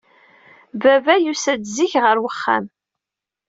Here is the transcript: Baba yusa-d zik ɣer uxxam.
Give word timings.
Baba 0.81 1.15
yusa-d 1.23 1.63
zik 1.75 1.93
ɣer 2.03 2.17
uxxam. 2.29 2.65